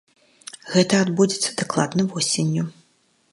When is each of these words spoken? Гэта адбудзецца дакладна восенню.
Гэта 0.75 0.95
адбудзецца 1.05 1.51
дакладна 1.61 2.07
восенню. 2.15 2.63